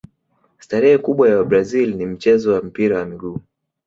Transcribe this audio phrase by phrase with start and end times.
[0.63, 3.39] starehe kubwa ya wabrazil ni mchezo wa mpira wa miguu